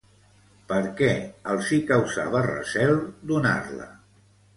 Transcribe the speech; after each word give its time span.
Per 0.69 0.77
què 1.01 1.09
els 1.55 1.69
hi 1.69 1.77
causava 1.91 2.41
recel 2.47 2.95
donar-la? 3.33 3.87